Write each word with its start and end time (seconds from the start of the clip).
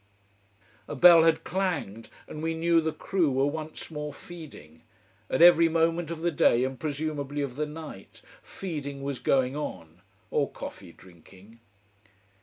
A 0.87 0.95
bell 0.95 1.21
had 1.25 1.43
clanged 1.43 2.09
and 2.27 2.41
we 2.41 2.55
knew 2.55 2.81
the 2.81 2.91
crew 2.91 3.29
were 3.29 3.45
once 3.45 3.91
more 3.91 4.11
feeding. 4.11 4.81
At 5.29 5.43
every 5.43 5.69
moment 5.69 6.09
of 6.09 6.21
the 6.21 6.31
day 6.31 6.63
and 6.63 6.79
presumably 6.79 7.43
of 7.43 7.55
the 7.55 7.67
night, 7.67 8.23
feeding 8.41 9.03
was 9.03 9.19
going 9.19 9.55
on 9.55 10.01
or 10.31 10.49
coffee 10.49 10.91
drinking. 10.91 11.59